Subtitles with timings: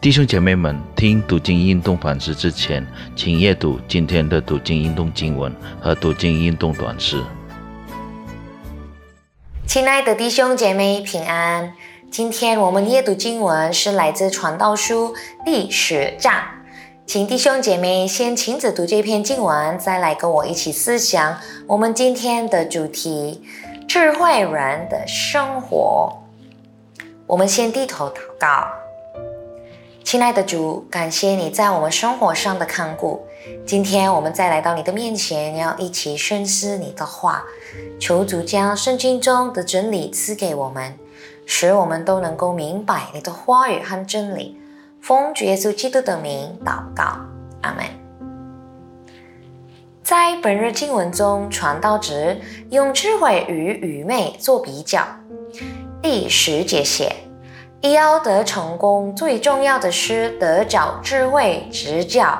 [0.00, 7.20] 弟兄姐妹们，听读经运动反思之前，请阅读今天的读经运动经文和读经运动短诗。
[9.66, 11.74] 亲爱的弟兄姐妹平安，
[12.12, 15.14] 今天我们阅读经文是来自《传道书》
[15.44, 16.32] 第十章，
[17.04, 23.42] 请弟兄姐妹先亲自读这篇经文，再来跟我一起思想我们今天的主题——
[23.88, 26.22] 智慧人的生活。
[27.26, 28.68] 我们先低头祷告，
[30.08, 33.26] 亲爱的主，感谢你在我们生活上的看顾。
[33.66, 37.44] 今天我们再来到你的面前，要一起深思你的话，
[38.00, 40.98] 求主将圣经中的真理赐给我们，
[41.44, 44.58] 使我们都能够明白你的话语和真理。
[45.02, 47.18] 奉主耶稣基督的名祷告，
[47.60, 47.84] 阿门。
[50.02, 52.34] 在本日经文中，传道者
[52.70, 55.06] 用智慧与愚昧做比较。
[56.00, 57.14] 第十节写，
[57.80, 62.36] 要得成功，最重要的是得找智慧指教；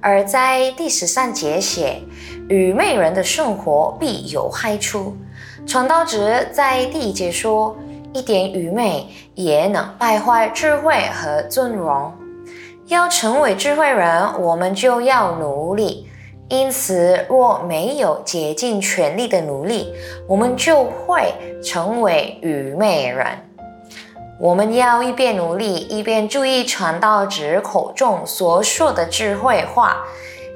[0.00, 2.02] 而在第十三节写，
[2.48, 5.16] 愚昧人的生活必有害处。
[5.64, 7.76] 传道者在第一节说，
[8.12, 12.12] 一点愚昧也能败坏智慧和尊荣。
[12.88, 16.08] 要成为智慧人，我们就要努力。
[16.48, 19.94] 因此，若没有竭尽全力的努力，
[20.26, 23.24] 我们就会成为愚昧人。
[24.38, 30.04] 我们要一边努力，一边注意传道者口中所说的智慧话，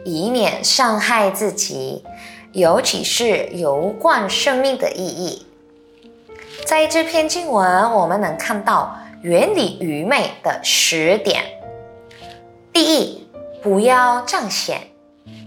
[0.04, 2.04] 以免伤害自己，
[2.52, 5.46] 尤其是有关生命的意义。
[6.64, 11.44] 在这篇经文，我们能看到远离愚昧的十点。
[12.72, 13.28] 第一，
[13.62, 14.80] 不要彰显。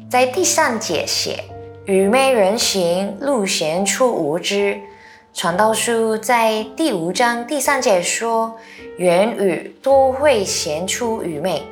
[0.09, 1.43] 在第三节写，
[1.85, 4.79] 愚昧人行路显出无知。
[5.31, 8.57] 传道书在第五章第三节说，
[8.97, 11.63] 言语都会显出愚昧。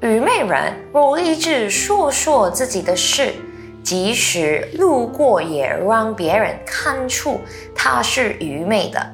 [0.00, 3.34] 愚昧人若一直说说自己的事，
[3.82, 7.40] 即使路过也让别人看出
[7.74, 9.04] 他是愚昧的。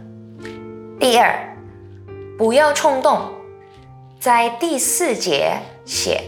[1.01, 1.35] 第二，
[2.39, 3.21] 不要冲动。
[4.21, 6.21] 在第四节写。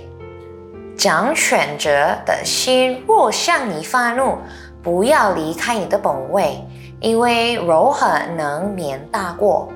[0.96, 1.90] 掌权者
[2.26, 4.36] 的心若向你发怒，
[4.82, 6.58] 不要离开你的本位，
[7.00, 9.68] 因为柔和能免大过。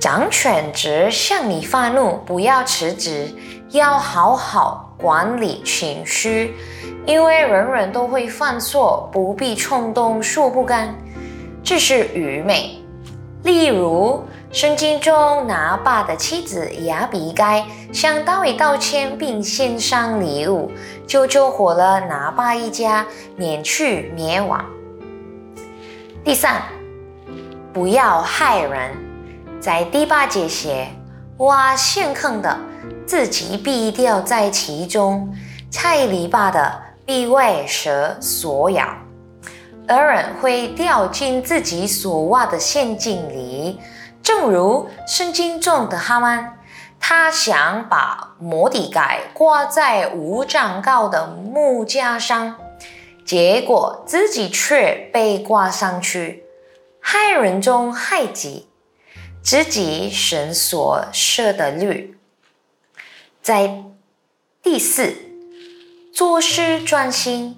[0.00, 3.28] 掌权者向你发怒，不要辞职，
[3.70, 6.54] 要好好管理情绪，
[7.06, 10.94] 因为人人都会犯错，不必冲动说不干，
[11.62, 12.78] 这是愚昧。
[13.42, 14.22] 例如。
[14.52, 20.70] 圣经中拿巴的妻子亚比该向大卫道歉，并献上礼物，
[21.08, 23.04] 就救活了拿巴一家，
[23.34, 24.64] 免去灭亡。
[26.24, 26.62] 第三，
[27.70, 28.96] 不要害人，
[29.60, 30.88] 在第八节写
[31.36, 32.58] 挖陷坑的，
[33.06, 35.28] 自己必掉在其中；
[35.70, 38.88] 拆篱笆的，必为蛇所咬。
[39.86, 43.78] 而人会掉进自己所挖的陷阱里。
[44.22, 46.54] 正如圣经中的哈曼，
[46.98, 52.54] 他想把摩底改挂在五丈高的木架上，
[53.24, 56.44] 结果自己却被挂上去，
[57.00, 58.66] 害人中害己，
[59.42, 62.18] 自己神所设的律。
[63.42, 63.82] 在
[64.62, 65.14] 第四，
[66.12, 67.56] 做事专心，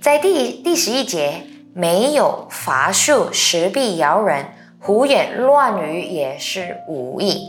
[0.00, 1.42] 在第第十一节，
[1.74, 4.46] 没有法术，实必摇人。
[4.78, 7.48] 胡言乱语也是无益。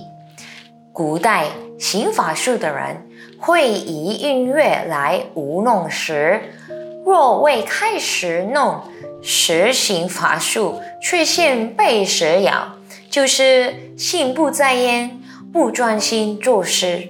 [0.91, 1.45] 古代
[1.77, 3.07] 行法术的人
[3.37, 6.41] 会以音乐来舞弄时，
[7.07, 8.81] 若未开始弄
[9.21, 12.73] 实行法术，却现被蛇咬，
[13.09, 15.21] 就是心不在焉，
[15.53, 17.07] 不专心做事。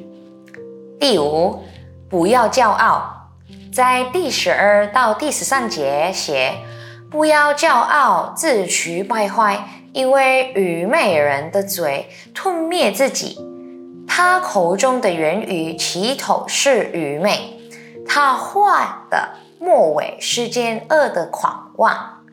[0.99, 1.63] 第五，
[2.07, 3.31] 不要骄傲，
[3.73, 6.57] 在第十二到第十三节写，
[7.09, 9.67] 不要骄傲，自取败坏。
[9.93, 13.39] 因为愚昧人的嘴吞灭自己，
[14.07, 17.59] 他口中的言语起头是愚昧，
[18.07, 19.29] 他坏的
[19.59, 22.24] 末尾是间恶的狂妄。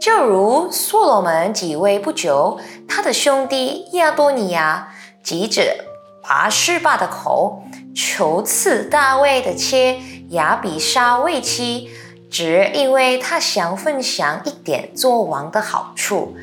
[0.00, 4.88] 就如所罗门即位不久，他的兄弟亚多尼亚
[5.22, 5.84] 急着
[6.22, 7.62] 拔示巴的口，
[7.94, 11.88] 求赐大卫的妾亚比沙为妻，
[12.30, 16.34] 只因为他想分享一点做王的好处。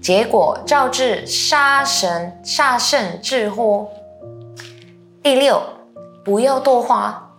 [0.00, 3.88] 结果招致杀神杀圣之祸。
[5.22, 5.62] 第六，
[6.24, 7.29] 不要多花。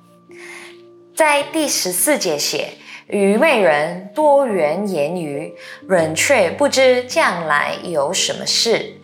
[1.22, 2.70] 在第十四节写，
[3.06, 5.54] 愚昧人多言言语，
[5.88, 8.96] 人却不知将来有什么事。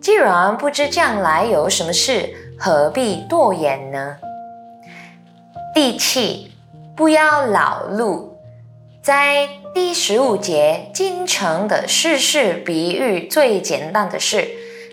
[0.00, 4.16] 既然不知将来有什么事，何必多言呢？
[5.72, 6.50] 第七，
[6.96, 8.36] 不要老路。
[9.00, 14.48] 在第十五节，京城的事事比喻最简单的事。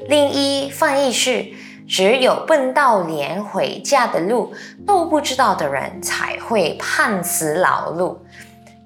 [0.07, 1.47] 另一翻译是：
[1.89, 4.53] 只有笨到连回家的路
[4.85, 8.19] 都不知道的人，才会判死老路。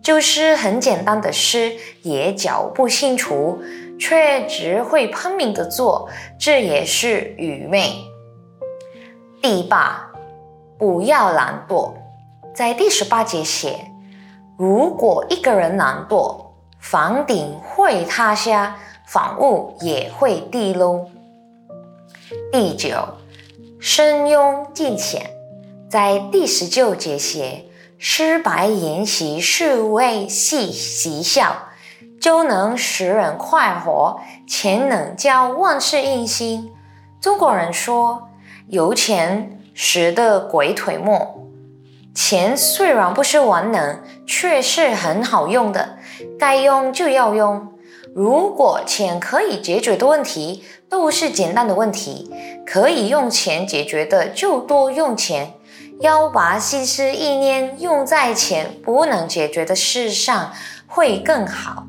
[0.01, 3.61] 就是很简单的事，也脚不清楚，
[4.00, 6.09] 却只会拼命的做，
[6.39, 7.94] 这也是愚昧。
[9.41, 10.09] 第八，
[10.77, 11.94] 不要懒惰。
[12.55, 13.91] 在第十八节写。
[14.57, 16.38] 如果一个人懒惰，
[16.79, 21.09] 房顶会塌下，房屋也会地漏。
[22.51, 22.91] 第九，
[23.80, 25.31] 深拥尽浅，
[25.89, 27.65] 在第十九节写，
[27.97, 31.69] 失白言习是为戏嬉笑，
[32.19, 36.71] 就能使人快活，且能叫万事应心。
[37.21, 38.30] 中国人说，
[38.68, 41.39] 有钱使得鬼推磨。
[42.13, 45.97] 钱虽然不是万能，却是很好用的，
[46.38, 47.69] 该用就要用。
[48.13, 50.63] 如果钱可以解决的问题
[50.94, 52.31] 都是简单的问题，
[52.68, 55.54] 可以用钱解决的就多用钱，
[56.00, 60.54] 要把心思意念用在钱不能解决的事上
[60.86, 61.88] 会更好。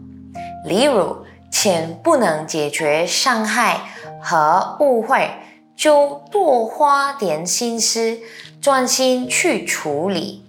[0.64, 1.18] 例如，
[1.50, 3.90] 钱不能解决伤害
[4.22, 5.32] 和误会，
[5.76, 8.18] 就多花点心思。
[8.62, 10.42] 专心去处理。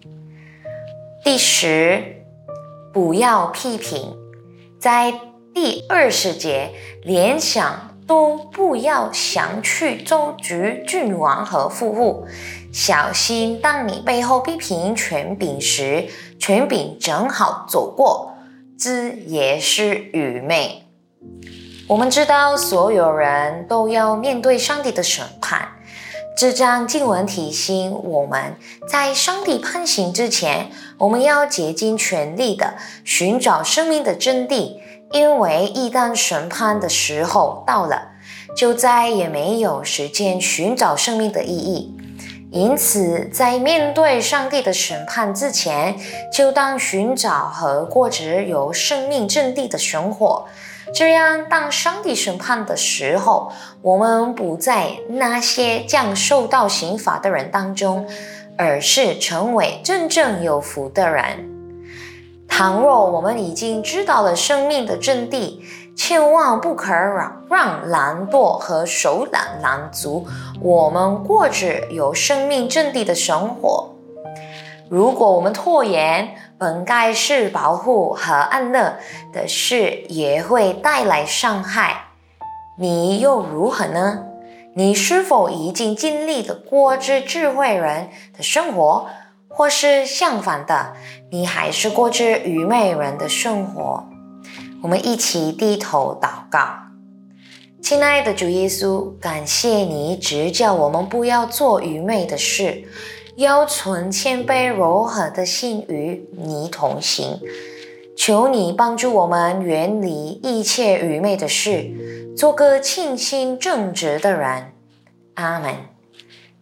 [1.25, 2.23] 第十，
[2.93, 4.15] 不要批评，
[4.79, 5.13] 在
[5.53, 6.71] 第二十节，
[7.03, 12.27] 联想都不要想去周局郡王和富户，
[12.71, 16.07] 小心当你背后批评权柄时，
[16.39, 18.33] 权柄正好走过，
[18.77, 20.83] 这也是愚昧。
[21.87, 25.69] 我们知道，所有人都要面对上帝的审判。
[26.37, 28.57] 这张经文提醒我们，
[28.89, 32.75] 在上帝判刑之前，我们要竭尽全力的
[33.05, 34.79] 寻找生命的真谛，
[35.11, 38.09] 因为一旦审判的时候到了，
[38.57, 41.95] 就再也没有时间寻找生命的意义。
[42.51, 45.97] 因此，在面对上帝的审判之前，
[46.31, 50.45] 就当寻找和过着有生命真谛的生活。
[50.93, 53.51] 这样，当上帝审判的时候，
[53.81, 58.07] 我们不在那些将受到刑罚的人当中，
[58.57, 61.54] 而是成为真正有福的人。
[62.57, 65.59] 倘若我们已经知道了生命的真谛，
[65.93, 70.25] 千万不可让让懒惰和手懒拦阻
[70.61, 73.93] 我们过着有生命真谛的生活。
[74.89, 78.99] 如果我们拖延，本该是保护和安乐
[79.33, 82.05] 的事，也会带来伤害。
[82.79, 84.23] 你又如何呢？
[84.77, 89.07] 你是否已经经历了过着智慧人的生活，
[89.55, 90.97] 或是相反的，
[91.31, 94.05] 你还是过着愚昧人的生活？
[94.83, 96.59] 我们一起低头祷告，
[97.81, 102.83] 亲爱的主耶稣，感谢你指教我们不要做愚昧的事。
[103.37, 107.39] 要存谦卑柔和的心与你同行，
[108.17, 114.73] 求你帮助我们远离一切愚昧的事，做个清心正直的人。
[115.35, 115.73] 阿门。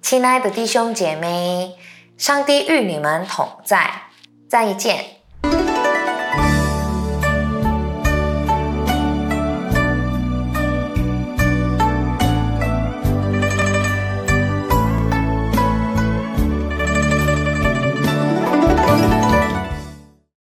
[0.02, 1.76] 亲爱的弟兄姐妹，
[2.18, 4.04] 上帝与你们同在，
[4.50, 5.23] 再见。